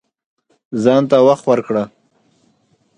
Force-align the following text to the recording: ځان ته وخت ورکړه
ځان 0.83 1.03
ته 1.09 1.17
وخت 1.27 1.45
ورکړه 1.47 1.83